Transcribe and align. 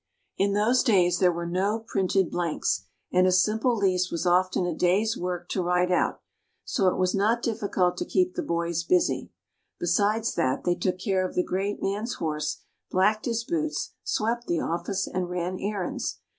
In 0.35 0.53
those 0.53 0.81
days 0.81 1.19
there 1.19 1.31
were 1.31 1.45
no 1.45 1.77
printed 1.87 2.31
blanks, 2.31 2.85
and 3.13 3.27
a 3.27 3.31
simple 3.31 3.77
lease 3.77 4.09
was 4.09 4.25
often 4.25 4.65
a 4.65 4.73
day's 4.73 5.15
work 5.15 5.47
to 5.49 5.61
write 5.61 5.91
out; 5.91 6.21
so 6.65 6.87
it 6.87 6.97
was 6.97 7.13
not 7.13 7.43
difficult 7.43 7.97
to 7.97 8.05
keep 8.05 8.33
the 8.33 8.41
boys 8.41 8.83
busy. 8.83 9.29
Besides 9.79 10.33
that, 10.33 10.63
they 10.63 10.73
took 10.73 10.97
care 10.97 11.23
of 11.23 11.35
the 11.35 11.43
great 11.43 11.83
man's 11.83 12.15
horse, 12.15 12.63
blacked 12.89 13.25
his 13.25 13.43
boots, 13.43 13.93
swept 14.03 14.47
the 14.47 14.59
office, 14.59 15.05
and 15.05 15.29
ran 15.29 15.59
errands. 15.59 16.17